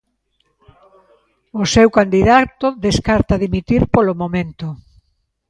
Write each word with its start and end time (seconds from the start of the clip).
O 1.61 1.63
seu 1.73 1.87
candidato 1.97 2.67
descarta 2.85 3.35
dimitir 3.45 3.81
polo 3.93 4.13
momento. 4.21 4.67